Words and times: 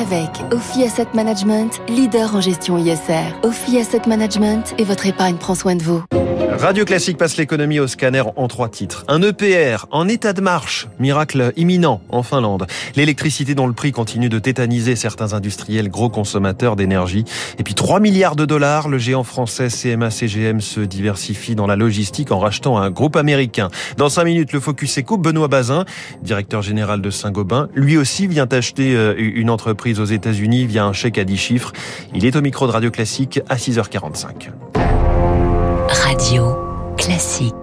Avec 0.00 0.30
Ophi 0.52 0.84
Asset 0.84 1.08
Management, 1.12 1.80
leader 1.88 2.36
en 2.36 2.40
gestion 2.40 2.78
ISR. 2.78 3.34
Ophi 3.42 3.78
Asset 3.78 4.02
Management 4.06 4.76
et 4.78 4.84
votre 4.84 5.06
épargne 5.06 5.36
prend 5.38 5.56
soin 5.56 5.74
de 5.74 5.82
vous. 5.82 6.04
Radio 6.60 6.84
Classique 6.84 7.18
passe 7.18 7.36
l'économie 7.36 7.78
au 7.78 7.86
scanner 7.86 8.22
en 8.34 8.48
trois 8.48 8.68
titres. 8.68 9.04
Un 9.06 9.22
EPR 9.22 9.86
en 9.92 10.08
état 10.08 10.32
de 10.32 10.40
marche, 10.40 10.88
miracle 10.98 11.52
imminent 11.56 12.00
en 12.08 12.24
Finlande. 12.24 12.66
L'électricité 12.96 13.54
dont 13.54 13.68
le 13.68 13.74
prix 13.74 13.92
continue 13.92 14.28
de 14.28 14.40
tétaniser 14.40 14.96
certains 14.96 15.34
industriels 15.34 15.88
gros 15.88 16.08
consommateurs 16.08 16.74
d'énergie. 16.74 17.24
Et 17.58 17.62
puis 17.62 17.74
3 17.74 18.00
milliards 18.00 18.34
de 18.34 18.44
dollars, 18.44 18.88
le 18.88 18.98
géant 18.98 19.22
français 19.22 19.68
CMA-CGM 19.68 20.60
se 20.60 20.80
diversifie 20.80 21.54
dans 21.54 21.68
la 21.68 21.76
logistique 21.76 22.32
en 22.32 22.40
rachetant 22.40 22.76
un 22.76 22.90
groupe 22.90 23.14
américain. 23.14 23.68
Dans 23.96 24.08
5 24.08 24.24
minutes, 24.24 24.52
le 24.52 24.58
Focus 24.58 24.98
Eco, 24.98 25.16
Benoît 25.16 25.46
Bazin, 25.46 25.84
directeur 26.22 26.62
général 26.62 27.00
de 27.02 27.10
Saint-Gobain, 27.10 27.68
lui 27.74 27.96
aussi 27.96 28.26
vient 28.26 28.48
acheter 28.50 28.96
euh, 28.96 29.14
une 29.16 29.50
entreprise 29.50 29.87
aux 29.96 30.04
États-Unis 30.04 30.66
via 30.66 30.84
un 30.84 30.92
chèque 30.92 31.18
à 31.18 31.24
10 31.24 31.36
chiffres. 31.36 31.72
Il 32.14 32.24
est 32.24 32.36
au 32.36 32.42
micro 32.42 32.66
de 32.66 32.72
Radio 32.72 32.90
Classique 32.90 33.40
à 33.48 33.56
6h45. 33.56 34.50
Radio 35.88 36.56
Classique. 36.96 37.54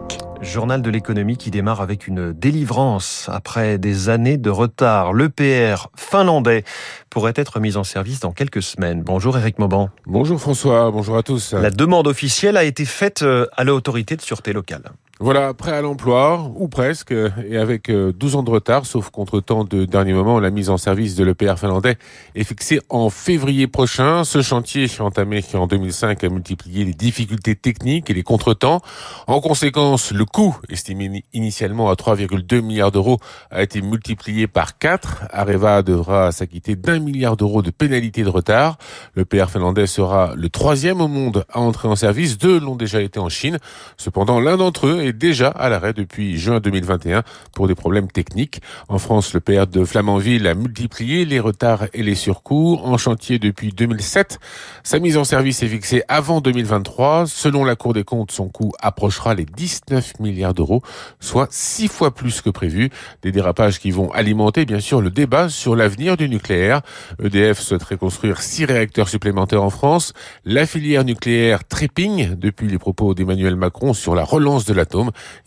Journal 0.42 0.82
de 0.82 0.90
l'économie 0.90 1.38
qui 1.38 1.52
démarre 1.52 1.82
avec 1.82 2.08
une 2.08 2.32
délivrance 2.32 3.30
après 3.32 3.78
des 3.78 4.10
années 4.10 4.38
de 4.38 4.50
retard. 4.50 5.14
L'EPR 5.14 5.88
finlandais 5.96 6.64
pourrait 7.10 7.34
être 7.36 7.60
mis 7.60 7.78
en 7.78 7.84
service 7.84 8.20
dans 8.20 8.32
quelques 8.32 8.62
semaines. 8.62 9.02
Bonjour 9.02 9.38
Eric 9.38 9.60
Mauban. 9.60 9.90
Bonjour 10.06 10.40
François, 10.40 10.92
bonjour 10.92 11.18
à 11.18 11.24
tous. 11.24 11.54
La 11.54 11.72
demande 11.72 12.08
officielle 12.08 12.58
a 12.58 12.64
été 12.64 12.86
faite 12.86 13.24
euh, 13.24 13.48
à 13.56 13.64
l'autorité 13.64 14.16
de 14.16 14.22
sûreté 14.22 14.54
locale. 14.54 14.84
Voilà, 15.22 15.54
prêt 15.54 15.72
à 15.72 15.82
l'emploi, 15.82 16.52
ou 16.58 16.68
presque, 16.68 17.14
et 17.14 17.58
avec 17.58 17.90
12 17.90 18.36
ans 18.36 18.44
de 18.44 18.50
retard, 18.50 18.86
sauf 18.86 19.12
contre-temps 19.12 19.64
de 19.64 19.86
dernier 19.86 20.12
moment, 20.12 20.42
la 20.42 20.50
mise 20.50 20.70
en 20.70 20.76
service 20.76 21.16
de 21.16 21.24
l'EPR 21.24 21.56
finlandais 21.56 21.98
est 22.36 22.44
fixée 22.44 22.82
en 22.90 23.10
février 23.10 23.68
prochain. 23.68 24.26
Ce 24.26 24.42
chantier, 24.42 24.88
entamé 25.00 25.42
en 25.54 25.68
2005, 25.68 26.22
a 26.22 26.28
multiplié 26.28 26.84
les 26.84 26.94
difficultés 26.94 27.56
techniques 27.56 28.10
et 28.10 28.14
les 28.14 28.24
contretemps. 28.24 28.82
En 29.28 29.40
conséquence, 29.40 30.12
le 30.12 30.26
coût, 30.26 30.58
estimé 30.68 31.24
initialement 31.32 31.90
à 31.90 31.94
3,2 31.94 32.60
milliards 32.60 32.92
d'euros, 32.92 33.20
a 33.52 33.64
été 33.64 33.82
multiplié 33.82 34.48
par 34.48 34.78
4. 34.78 35.28
Areva 35.32 35.82
devra 35.82 36.34
s'acquitter 36.34 36.76
d'un 36.76 37.00
milliard 37.00 37.38
d'euros 37.38 37.62
de 37.62 37.72
pénalités 37.72 38.24
de 38.24 38.30
retard. 38.30 38.78
L'EPR 39.16 39.46
finlandais 39.46 39.88
sera 39.88 40.34
le 40.36 40.50
troisième 40.50 41.00
au 41.00 41.08
monde 41.08 41.46
à 41.54 41.62
entrer 41.62 41.88
en 41.88 41.96
service. 41.96 42.38
Deux 42.38 42.60
l'ont 42.60 42.76
déjà 42.76 43.02
été 43.02 43.18
en 43.18 43.30
Chine. 43.30 43.60
Cependant, 43.96 44.42
l'un 44.42 44.58
d'entre 44.58 44.88
eux 44.88 45.05
déjà 45.14 45.50
à 45.50 45.70
l'arrêt 45.70 45.94
depuis 45.94 46.38
juin 46.38 46.60
2021 46.60 47.24
pour 47.54 47.68
des 47.68 47.76
problèmes 47.76 48.08
techniques. 48.08 48.62
En 48.88 48.98
France, 48.98 49.34
le 49.34 49.40
PR 49.40 49.68
de 49.68 49.84
Flamanville 49.84 50.48
a 50.48 50.54
multiplié 50.54 51.26
les 51.26 51.40
retards 51.40 51.86
et 51.94 52.04
les 52.04 52.16
surcoûts 52.16 52.80
en 52.84 52.98
chantier 52.98 53.40
depuis 53.40 53.72
2007. 53.72 54.40
Sa 54.84 55.00
mise 55.00 55.18
en 55.18 55.24
service 55.24 55.64
est 55.64 55.68
fixée 55.68 56.04
avant 56.08 56.42
2023. 56.42 57.26
Selon 57.28 57.64
la 57.64 57.76
Cour 57.76 57.94
des 57.94 58.04
comptes, 58.04 58.32
son 58.32 58.48
coût 58.48 58.72
approchera 58.80 59.36
les 59.36 59.46
19 59.46 60.20
milliards 60.20 60.54
d'euros, 60.54 60.82
soit 61.20 61.48
six 61.52 61.88
fois 61.88 62.14
plus 62.14 62.42
que 62.42 62.50
prévu. 62.50 62.90
Des 63.22 63.32
dérapages 63.32 63.80
qui 63.80 63.92
vont 63.92 64.12
alimenter 64.12 64.66
bien 64.66 64.80
sûr 64.80 65.02
le 65.02 65.10
débat 65.10 65.50
sur 65.50 65.76
l'avenir 65.76 66.18
du 66.18 66.30
nucléaire. 66.30 66.82
EDF 67.24 67.60
souhaiterait 67.60 67.98
construire 67.98 68.42
six 68.42 68.66
réacteurs 68.66 69.10
supplémentaires 69.10 69.64
en 69.64 69.70
France. 69.70 70.14
La 70.44 70.66
filière 70.66 71.04
nucléaire 71.04 71.66
trépigne 71.66 72.36
depuis 72.36 72.68
les 72.68 72.78
propos 72.78 73.14
d'Emmanuel 73.14 73.56
Macron 73.56 73.94
sur 73.94 74.16
la 74.16 74.24
relance 74.24 74.66
de 74.66 74.74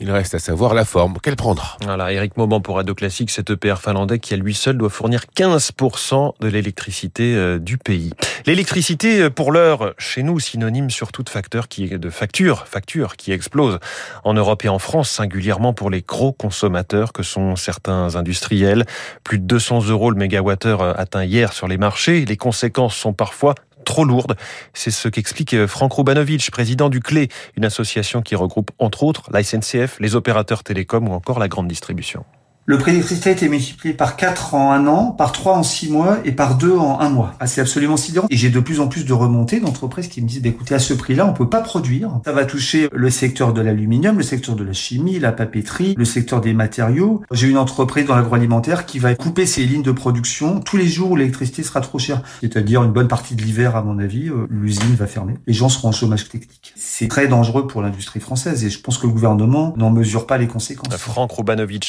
Il 0.01 0.11
reste 0.11 0.35
à 0.35 0.39
savoir 0.39 0.75
la 0.75 0.85
forme 0.85 1.19
qu'elle 1.23 1.37
prendra. 1.37 1.77
Voilà, 1.85 2.13
Eric 2.13 2.37
Mauban 2.37 2.61
pour 2.61 2.77
Radio 2.77 2.95
Classique, 2.95 3.31
cet 3.31 3.51
EPR 3.51 3.77
finlandais 3.77 4.19
qui 4.19 4.35
à 4.35 4.37
lui 4.37 4.55
seul 4.55 4.77
doit 4.77 4.91
fournir 4.91 5.25
15% 5.37 6.35
de 6.41 6.49
l'électricité 6.49 7.35
euh, 7.35 7.59
du 7.59 7.79
pays. 7.79 8.13
L'électricité, 8.47 9.23
euh, 9.23 9.31
pour 9.31 9.53
l'heure, 9.53 9.95
chez 9.98 10.23
nous, 10.23 10.41
synonyme 10.41 10.91
surtout 10.91 11.23
de 11.23 11.29
facteurs 11.29 11.69
qui, 11.69 11.89
de 11.89 12.11
factures, 12.11 12.67
factures 12.67 13.17
qui 13.17 13.33
explosent 13.33 13.79
en 14.25 14.35
Europe 14.35 14.64
et 14.64 14.69
en 14.69 14.79
France, 14.79 15.11
singulièrement 15.11 15.73
pour 15.73 15.91
les 15.91 16.03
gros 16.03 16.33
consommateurs 16.33 17.13
que 17.13 17.23
sont 17.23 17.57
certains 17.57 18.17
industriels. 18.17 18.85
Plus 19.25 19.39
de 19.39 19.45
200 19.45 19.89
euros 19.89 20.11
le 20.11 20.17
mégawattheure 20.17 20.83
euh, 20.83 20.92
atteint 20.97 21.25
hier 21.25 21.53
sur 21.53 21.69
les 21.69 21.79
marchés. 21.79 22.25
Les 22.25 22.37
conséquences 22.37 22.97
sont 22.97 23.13
parfois 23.13 23.55
trop 23.89 24.05
lourde. 24.05 24.37
C'est 24.75 24.93
ce 24.93 25.09
qu'explique 25.09 25.55
euh, 25.55 25.67
Franck 25.67 25.95
Rubanovic, 25.95 26.51
président 26.51 26.89
du 26.91 27.01
CLé, 27.01 27.29
une 27.57 27.65
association 27.65 28.23
qui 28.23 28.37
regroupe 28.37 28.71
entre 28.79 29.03
autres 29.03 29.31
la 29.33 29.43
SNCF, 29.43 29.99
les 29.99 30.15
opérateurs 30.15 30.63
télécoms 30.63 31.09
ou 31.09 31.13
encore 31.13 31.39
la 31.39 31.49
grande 31.49 31.69
distribution. 31.69 32.25
Le 32.68 32.77
prix 32.77 32.90
d'électricité 32.92 33.30
a 33.30 33.33
été 33.33 33.48
multiplié 33.48 33.95
par 33.95 34.14
4 34.14 34.52
en 34.52 34.73
un 34.73 34.86
an, 34.89 35.12
par 35.12 35.33
3 35.33 35.55
en 35.55 35.62
6 35.62 35.90
mois 35.90 36.18
et 36.27 36.33
par 36.33 36.58
2 36.58 36.77
en 36.77 37.01
un 37.01 37.08
mois. 37.08 37.33
Ah, 37.40 37.46
c'est 37.46 37.62
absolument 37.62 37.96
sidérant. 37.96 38.27
Et 38.29 38.36
j'ai 38.36 38.51
de 38.51 38.61
plus 38.61 38.80
en 38.80 38.89
plus 38.89 39.06
de 39.06 39.12
remontées 39.14 39.58
d'entreprises 39.58 40.08
qui 40.08 40.20
me 40.20 40.29
disent, 40.29 40.42
bah, 40.42 40.51
écoutez, 40.51 40.74
à 40.74 40.78
ce 40.78 40.92
prix-là, 40.92 41.27
on 41.27 41.33
peut 41.33 41.48
pas 41.48 41.62
produire. 41.62 42.20
Ça 42.27 42.33
va 42.33 42.45
toucher 42.45 42.90
le 42.92 43.08
secteur 43.08 43.55
de 43.55 43.62
l'aluminium, 43.62 44.18
le 44.18 44.23
secteur 44.23 44.55
de 44.55 44.64
la 44.64 44.74
chimie, 44.74 45.18
la 45.18 45.33
papeterie, 45.33 45.95
le 45.96 46.05
secteur 46.05 46.42
des 46.42 46.52
matériaux. 46.52 47.23
J'ai 47.30 47.48
une 47.48 47.57
entreprise 47.57 48.05
dans 48.05 48.17
l'agroalimentaire 48.17 48.84
qui 48.84 48.98
va 48.98 49.14
couper 49.14 49.46
ses 49.46 49.64
lignes 49.64 49.83
de 49.83 49.92
production 49.92 50.61
tous 50.61 50.77
les 50.77 50.89
jours 50.89 51.12
où 51.12 51.17
l'électricité 51.17 51.62
sera 51.62 51.80
trop 51.80 51.98
chère. 51.98 52.20
C'est-à-dire 52.42 52.84
une 52.84 52.92
bonne 52.92 53.08
partie 53.08 53.34
de 53.34 53.40
l'hiver, 53.40 53.77
à 53.77 53.83
mon 53.83 53.98
avis, 53.98 54.28
euh, 54.28 54.46
l'usine 54.51 54.95
va 54.95 55.07
fermer. 55.07 55.36
Les 55.46 55.55
gens 55.55 55.70
seront 55.70 55.89
en 55.89 55.92
chômage 55.92 56.28
technique. 56.28 56.74
C'est 56.77 57.08
très 57.08 57.28
dangereux 57.28 57.67
pour 57.67 57.80
l'industrie 57.80 58.20
française 58.20 58.62
et 58.67 58.68
je 58.68 58.78
pense 58.78 58.98
que 58.98 59.07
le 59.07 59.12
gouvernement 59.14 59.73
n'en 59.78 59.89
mesure 59.89 60.27
pas 60.27 60.36
les 60.36 60.48
conséquences. 60.48 60.95
Franck 60.98 61.33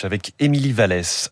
avec 0.06 0.32
Émilie 0.40 0.69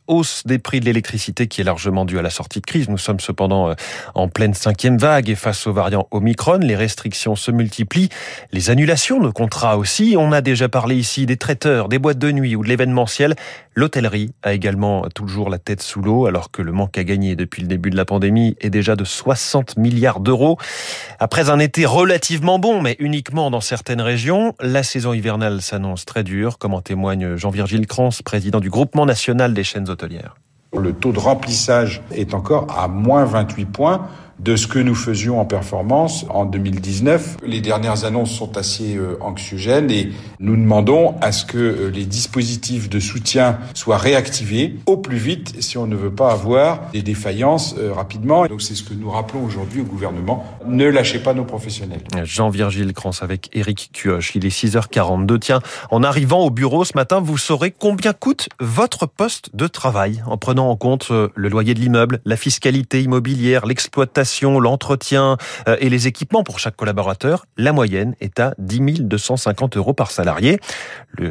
Hausse 0.07 0.43
des 0.45 0.59
prix 0.59 0.79
de 0.79 0.85
l'électricité 0.85 1.47
qui 1.47 1.61
est 1.61 1.63
largement 1.63 2.05
due 2.05 2.19
à 2.19 2.21
la 2.21 2.29
sortie 2.29 2.59
de 2.59 2.65
crise. 2.65 2.89
Nous 2.89 2.97
sommes 2.97 3.19
cependant 3.19 3.69
euh, 3.69 3.73
en 4.15 4.27
pleine 4.27 4.53
cinquième 4.53 4.97
vague 4.97 5.29
et 5.29 5.35
face 5.35 5.67
aux 5.67 5.73
variants 5.73 6.07
Omicron, 6.11 6.59
les 6.59 6.75
restrictions 6.75 7.35
se 7.35 7.51
multiplient. 7.51 8.09
Les 8.51 8.69
annulations 8.69 9.19
de 9.19 9.29
contrats 9.29 9.77
aussi. 9.77 10.15
On 10.17 10.31
a 10.31 10.41
déjà 10.41 10.69
parlé 10.69 10.95
ici 10.95 11.25
des 11.25 11.37
traiteurs, 11.37 11.89
des 11.89 11.99
boîtes 11.99 12.19
de 12.19 12.31
nuit 12.31 12.55
ou 12.55 12.63
de 12.63 12.69
l'événementiel. 12.69 13.35
L'hôtellerie 13.77 14.31
a 14.41 14.53
également 14.53 15.03
toujours 15.13 15.51
la 15.51 15.59
tête 15.59 15.83
sous 15.83 16.01
l'eau 16.01 16.25
alors 16.25 16.49
que 16.49 16.63
le 16.63 16.71
manque 16.71 16.97
à 16.97 17.03
gagner 17.03 17.35
depuis 17.35 17.61
le 17.61 17.67
début 17.67 17.91
de 17.91 17.95
la 17.95 18.05
pandémie 18.05 18.55
est 18.59 18.71
déjà 18.71 18.95
de 18.95 19.03
60 19.03 19.77
milliards 19.77 20.19
d'euros. 20.19 20.57
Après 21.19 21.51
un 21.51 21.59
été 21.59 21.85
relativement 21.85 22.57
bon, 22.57 22.81
mais 22.81 22.95
uniquement 22.97 23.51
dans 23.51 23.61
certaines 23.61 24.01
régions, 24.01 24.55
la 24.59 24.81
saison 24.81 25.13
hivernale 25.13 25.61
s'annonce 25.61 26.05
très 26.05 26.23
dure, 26.23 26.57
comme 26.57 26.73
en 26.73 26.81
témoigne 26.81 27.35
Jean-Virgile 27.35 27.85
Crans, 27.85 28.09
président 28.25 28.59
du 28.59 28.71
groupement 28.71 29.05
national 29.05 29.53
des 29.53 29.63
chaînes 29.63 29.91
hôtelières. 29.91 30.37
Le 30.75 30.91
taux 30.91 31.11
de 31.11 31.19
remplissage 31.19 32.01
est 32.11 32.33
encore 32.33 32.75
à 32.75 32.87
moins 32.87 33.25
28 33.25 33.65
points 33.65 34.07
de 34.39 34.55
ce 34.55 34.67
que 34.67 34.79
nous 34.79 34.95
faisions 34.95 35.39
en 35.39 35.45
performance 35.45 36.25
en 36.29 36.45
2019. 36.45 37.37
Les 37.45 37.61
dernières 37.61 38.05
annonces 38.05 38.31
sont 38.31 38.57
assez 38.57 38.95
euh, 38.95 39.17
anxiogènes 39.21 39.89
et 39.89 40.11
nous 40.39 40.55
demandons 40.55 41.15
à 41.21 41.31
ce 41.31 41.45
que 41.45 41.57
euh, 41.57 41.89
les 41.89 42.05
dispositifs 42.05 42.89
de 42.89 42.99
soutien 42.99 43.57
soient 43.73 43.97
réactivés 43.97 44.75
au 44.85 44.97
plus 44.97 45.17
vite 45.17 45.55
si 45.61 45.77
on 45.77 45.87
ne 45.87 45.95
veut 45.95 46.11
pas 46.11 46.31
avoir 46.31 46.91
des 46.91 47.01
défaillances 47.01 47.75
euh, 47.79 47.93
rapidement. 47.93 48.45
Donc 48.45 48.61
c'est 48.61 48.75
ce 48.75 48.83
que 48.83 48.93
nous 48.93 49.09
rappelons 49.09 49.43
aujourd'hui 49.43 49.81
au 49.81 49.85
gouvernement. 49.85 50.45
Ne 50.67 50.85
lâchez 50.85 51.19
pas 51.19 51.33
nos 51.33 51.45
professionnels. 51.45 52.01
Jean-Virgile 52.23 52.93
Crans 52.93 53.11
avec 53.21 53.49
Eric 53.53 53.89
Cuoche. 53.93 54.35
Il 54.35 54.45
est 54.45 54.49
6h42. 54.49 55.39
Tiens, 55.39 55.61
en 55.89 56.03
arrivant 56.03 56.41
au 56.41 56.51
bureau 56.51 56.85
ce 56.85 56.93
matin, 56.95 57.19
vous 57.19 57.37
saurez 57.37 57.71
combien 57.71 58.13
coûte 58.13 58.49
votre 58.59 59.07
poste 59.07 59.55
de 59.55 59.67
travail 59.67 60.21
en 60.27 60.37
prenant 60.37 60.69
en 60.69 60.75
compte 60.75 61.09
le 61.09 61.49
loyer 61.49 61.73
de 61.73 61.79
l'immeuble, 61.79 62.19
la 62.25 62.37
fiscalité 62.37 63.01
immobilière, 63.01 63.65
l'exploitation 63.65 64.26
l'entretien 64.59 65.37
euh, 65.67 65.77
et 65.79 65.89
les 65.89 66.07
équipements 66.07 66.43
pour 66.43 66.59
chaque 66.59 66.75
collaborateur, 66.75 67.45
la 67.57 67.71
moyenne 67.71 68.15
est 68.21 68.39
à 68.39 68.53
10 68.57 69.01
250 69.01 69.77
euros 69.77 69.93
par 69.93 70.11
salarié 70.11 70.59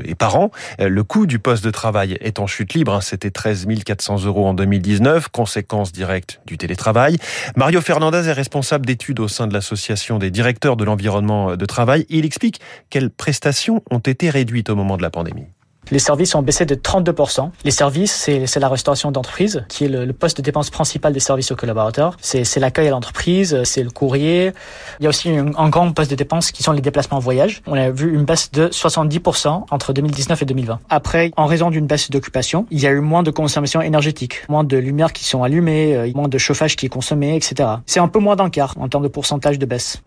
et 0.05 0.15
par 0.15 0.37
an. 0.37 0.51
Euh, 0.81 0.89
le 0.89 1.05
coût 1.05 1.27
du 1.27 1.39
poste 1.39 1.65
de 1.65 1.71
travail 1.71 2.17
est 2.20 2.38
en 2.38 2.47
chute 2.47 2.75
libre, 2.75 2.94
hein. 2.94 3.00
c'était 3.00 3.31
13 3.31 3.67
400 3.85 4.25
euros 4.25 4.47
en 4.47 4.55
2019, 4.55 5.29
conséquence 5.29 5.93
directe 5.93 6.41
du 6.47 6.59
télétravail. 6.59 7.19
Mario 7.56 7.81
Fernandez 7.81 8.29
est 8.29 8.32
responsable 8.32 8.87
d'études 8.87 9.20
au 9.20 9.29
sein 9.29 9.47
de 9.47 9.53
l'association 9.53 10.19
des 10.19 10.31
directeurs 10.31 10.76
de 10.76 10.85
l'environnement 10.85 11.56
de 11.56 11.67
travail. 11.67 12.06
Il 12.09 12.25
explique 12.25 12.61
quelles 12.91 13.11
prestations 13.11 13.82
ont 13.91 13.99
été 13.99 14.31
réduites 14.31 14.70
au 14.70 14.76
moment 14.76 14.97
de 14.97 15.03
la 15.03 15.11
pandémie. 15.11 15.47
Les 15.91 15.99
services 15.99 16.35
ont 16.35 16.43
baissé 16.43 16.67
de 16.67 16.75
32%. 16.75 17.50
Les 17.65 17.71
services, 17.71 18.29
c'est 18.47 18.61
la 18.61 18.69
restauration 18.69 19.12
d'entreprise, 19.12 19.65
qui 19.69 19.85
est 19.85 19.88
le, 19.88 20.12
poste 20.12 20.38
de 20.38 20.43
dépense 20.43 20.71
principal 20.71 21.12
des 21.12 21.21
services 21.21 21.53
aux 21.53 21.56
collaborateurs. 21.56 22.17
C'est 22.21 22.59
l'accueil 22.59 22.88
à 22.88 22.91
l'entreprise, 22.91 23.62
c'est 23.65 23.83
le 23.83 23.91
courrier. 23.91 24.53
Il 25.00 25.05
y 25.05 25.06
a 25.06 25.11
aussi 25.11 25.31
un, 25.31 25.69
grand 25.69 25.93
poste 25.93 26.11
de 26.11 26.17
dépense 26.17 26.50
qui 26.50 26.62
sont 26.62 26.73
les 26.73 26.81
déplacements 26.81 27.19
en 27.19 27.21
voyage. 27.21 27.62
On 27.67 27.75
a 27.75 27.91
vu 27.91 28.15
une 28.15 28.25
baisse 28.25 28.50
de 28.50 28.69
70% 28.69 29.67
entre 29.71 29.93
2019 29.93 30.43
et 30.43 30.44
2020. 30.44 30.81
Après, 30.88 31.31
en 31.37 31.47
raison 31.47 31.71
d'une 31.71 31.87
baisse 31.87 32.11
d'occupation, 32.11 32.67
il 32.71 32.81
y 32.81 32.87
a 32.87 32.91
eu 32.91 33.00
moins 33.00 33.23
de 33.23 33.31
consommation 33.31 33.81
énergétique, 33.81 34.43
moins 34.49 34.65
de 34.65 34.77
lumières 34.77 35.12
qui 35.12 35.25
sont 35.25 35.43
allumées, 35.43 35.97
euh, 35.97 36.11
moins 36.15 36.29
de 36.29 36.39
chauffage 36.39 36.77
qui 36.77 36.87
est 36.87 36.91
consommé, 36.91 37.37
etc. 37.37 37.69
C'est 37.87 38.00
un 38.00 38.09
peu 38.09 38.19
moins 38.19 38.37
d'un 38.37 38.50
quart 38.50 38.75
en 38.79 38.89
termes 38.89 39.05
de 39.05 39.09
pourcentage 39.09 39.59
de 39.59 39.67
baisse. 39.67 40.03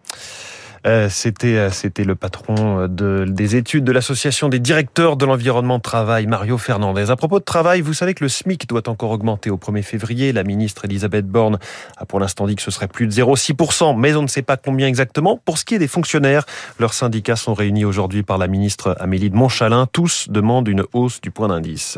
Euh, 0.85 1.09
c'était 1.09 1.57
euh, 1.57 1.69
c'était 1.71 2.03
le 2.03 2.15
patron 2.15 2.87
de, 2.87 3.25
des 3.27 3.55
études 3.55 3.83
de 3.83 3.91
l'association 3.91 4.49
des 4.49 4.59
directeurs 4.59 5.17
de 5.17 5.25
l'environnement 5.25 5.79
travail, 5.79 6.27
Mario 6.27 6.57
Fernandez. 6.57 7.09
À 7.11 7.15
propos 7.15 7.39
de 7.39 7.43
travail, 7.43 7.81
vous 7.81 7.93
savez 7.93 8.13
que 8.13 8.23
le 8.23 8.29
SMIC 8.29 8.67
doit 8.67 8.87
encore 8.87 9.11
augmenter 9.11 9.49
au 9.49 9.57
1er 9.57 9.83
février. 9.83 10.31
La 10.31 10.43
ministre 10.43 10.85
Elisabeth 10.85 11.27
Borne 11.27 11.59
a 11.97 12.05
pour 12.05 12.19
l'instant 12.19 12.47
dit 12.47 12.55
que 12.55 12.61
ce 12.61 12.71
serait 12.71 12.87
plus 12.87 13.07
de 13.07 13.11
0,6%, 13.11 13.97
mais 13.97 14.15
on 14.15 14.21
ne 14.21 14.27
sait 14.27 14.41
pas 14.41 14.57
combien 14.57 14.87
exactement. 14.87 15.39
Pour 15.43 15.57
ce 15.57 15.65
qui 15.65 15.75
est 15.75 15.79
des 15.79 15.87
fonctionnaires, 15.87 16.45
leurs 16.79 16.93
syndicats 16.93 17.35
sont 17.35 17.53
réunis 17.53 17.85
aujourd'hui 17.85 18.23
par 18.23 18.37
la 18.37 18.47
ministre 18.47 18.95
Amélie 18.99 19.29
de 19.29 19.35
Montchalin. 19.35 19.87
Tous 19.91 20.27
demandent 20.29 20.67
une 20.67 20.83
hausse 20.93 21.21
du 21.21 21.31
point 21.31 21.47
d'indice. 21.47 21.97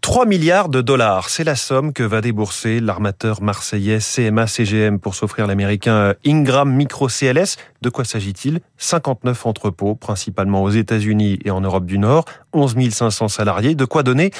3 0.00 0.26
milliards 0.26 0.68
de 0.68 0.80
dollars, 0.80 1.28
c'est 1.28 1.44
la 1.44 1.56
somme 1.56 1.92
que 1.92 2.02
va 2.02 2.20
débourser 2.20 2.80
l'armateur 2.80 3.42
marseillais 3.42 3.98
CMA-CGM 3.98 4.98
pour 4.98 5.14
s'offrir 5.14 5.46
l'américain 5.46 6.14
Ingram 6.24 6.72
Micro 6.72 7.08
CLS. 7.08 7.56
De 7.82 7.88
quoi 7.88 8.04
s'agit-il? 8.04 8.60
59 8.76 9.46
entrepôts, 9.46 9.94
principalement 9.94 10.62
aux 10.62 10.70
États-Unis 10.70 11.38
et 11.44 11.50
en 11.50 11.60
Europe 11.60 11.86
du 11.86 11.98
Nord, 11.98 12.26
11 12.52 12.90
500 12.90 13.28
salariés. 13.28 13.74
De 13.74 13.84
quoi 13.84 14.02
donner 14.02 14.30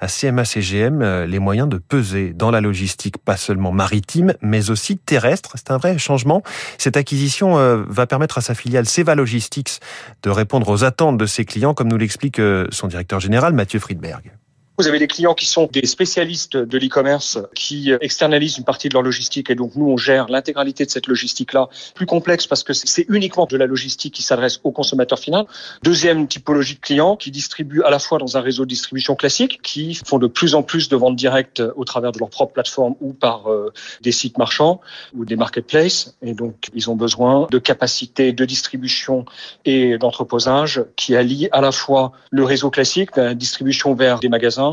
à 0.00 0.06
CMA-CGM 0.06 1.02
euh, 1.02 1.26
les 1.26 1.38
moyens 1.38 1.68
de 1.68 1.76
peser 1.76 2.32
dans 2.32 2.50
la 2.50 2.60
logistique, 2.60 3.18
pas 3.18 3.36
seulement 3.36 3.72
maritime, 3.72 4.34
mais 4.40 4.70
aussi 4.70 4.96
terrestre. 4.96 5.52
C'est 5.56 5.70
un 5.70 5.76
vrai 5.76 5.98
changement. 5.98 6.42
Cette 6.78 6.96
acquisition 6.96 7.58
euh, 7.58 7.82
va 7.88 8.06
permettre 8.06 8.38
à 8.38 8.40
sa 8.40 8.54
filiale 8.54 8.86
Seva 8.86 9.14
Logistics 9.14 9.80
de 10.22 10.30
répondre 10.30 10.68
aux 10.68 10.84
attentes 10.84 11.18
de 11.18 11.26
ses 11.26 11.44
clients, 11.44 11.74
comme 11.74 11.88
nous 11.88 11.98
l'explique 11.98 12.38
euh, 12.38 12.66
son 12.70 12.86
directeur 12.86 13.20
général, 13.20 13.52
Mathieu 13.52 13.78
Friedberg. 13.78 14.32
Vous 14.78 14.86
avez 14.88 14.98
des 14.98 15.06
clients 15.06 15.32
qui 15.32 15.46
sont 15.46 15.70
des 15.72 15.86
spécialistes 15.86 16.56
de 16.58 16.76
l'e-commerce 16.78 17.38
qui 17.54 17.92
externalisent 18.02 18.58
une 18.58 18.64
partie 18.64 18.90
de 18.90 18.94
leur 18.94 19.02
logistique 19.02 19.48
et 19.48 19.54
donc 19.54 19.74
nous 19.74 19.86
on 19.86 19.96
gère 19.96 20.28
l'intégralité 20.28 20.84
de 20.84 20.90
cette 20.90 21.06
logistique-là. 21.06 21.70
Plus 21.94 22.04
complexe 22.04 22.46
parce 22.46 22.62
que 22.62 22.74
c'est 22.74 23.06
uniquement 23.08 23.46
de 23.46 23.56
la 23.56 23.64
logistique 23.64 24.12
qui 24.12 24.22
s'adresse 24.22 24.60
au 24.64 24.72
consommateur 24.72 25.18
final. 25.18 25.46
Deuxième 25.82 26.28
typologie 26.28 26.74
de 26.74 26.80
clients 26.80 27.16
qui 27.16 27.30
distribuent 27.30 27.84
à 27.84 27.90
la 27.90 27.98
fois 27.98 28.18
dans 28.18 28.36
un 28.36 28.42
réseau 28.42 28.64
de 28.64 28.68
distribution 28.68 29.14
classique, 29.14 29.60
qui 29.62 29.94
font 29.94 30.18
de 30.18 30.26
plus 30.26 30.54
en 30.54 30.62
plus 30.62 30.90
de 30.90 30.96
ventes 30.96 31.16
directes 31.16 31.62
au 31.76 31.84
travers 31.84 32.12
de 32.12 32.18
leur 32.18 32.28
propre 32.28 32.52
plateforme 32.52 32.96
ou 33.00 33.14
par 33.14 33.50
euh, 33.50 33.72
des 34.02 34.12
sites 34.12 34.36
marchands 34.36 34.82
ou 35.14 35.24
des 35.24 35.36
marketplaces. 35.36 36.16
Et 36.20 36.34
donc 36.34 36.68
ils 36.74 36.90
ont 36.90 36.96
besoin 36.96 37.46
de 37.50 37.58
capacités 37.58 38.34
de 38.34 38.44
distribution 38.44 39.24
et 39.64 39.96
d'entreposage 39.96 40.84
qui 40.96 41.16
allient 41.16 41.48
à 41.52 41.62
la 41.62 41.72
fois 41.72 42.12
le 42.30 42.44
réseau 42.44 42.68
classique, 42.68 43.16
la 43.16 43.34
distribution 43.34 43.94
vers 43.94 44.20
des 44.20 44.28
magasins 44.28 44.65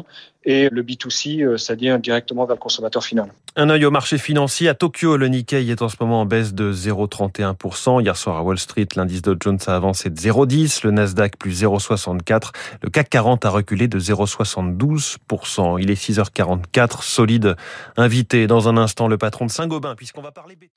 et 0.45 0.69
le 0.69 0.83
B2C, 0.83 1.41
euh, 1.41 1.57
c'est-à-dire 1.57 1.99
directement 1.99 2.45
vers 2.45 2.55
le 2.55 2.59
consommateur 2.59 3.03
final. 3.03 3.31
Un 3.55 3.69
œil 3.69 3.85
au 3.85 3.91
marché 3.91 4.17
financier. 4.17 4.67
À 4.67 4.73
Tokyo, 4.73 5.15
le 5.15 5.27
Nikkei 5.27 5.69
est 5.69 5.81
en 5.81 5.89
ce 5.89 5.95
moment 5.99 6.21
en 6.21 6.25
baisse 6.25 6.53
de 6.53 6.73
0,31%. 6.73 8.01
Hier 8.01 8.17
soir 8.17 8.37
à 8.37 8.43
Wall 8.43 8.57
Street, 8.57 8.87
l'indice 8.95 9.21
Dow 9.21 9.35
Jones 9.39 9.59
a 9.67 9.75
avancé 9.75 10.09
de 10.09 10.19
0,10%, 10.19 10.85
le 10.85 10.91
Nasdaq 10.91 11.37
plus 11.37 11.63
0,64%, 11.63 12.51
le 12.81 12.89
CAC 12.89 13.09
40 13.09 13.45
a 13.45 13.49
reculé 13.49 13.87
de 13.87 13.99
0,72%. 13.99 15.77
Il 15.79 15.91
est 15.91 16.01
6h44, 16.01 17.03
solide 17.03 17.55
invité 17.95 18.47
dans 18.47 18.67
un 18.67 18.77
instant 18.77 19.07
le 19.07 19.17
patron 19.17 19.45
de 19.45 19.51
Saint-Gobain, 19.51 19.95
puisqu'on 19.95 20.21
va 20.21 20.31
parler 20.31 20.55
béton. 20.55 20.73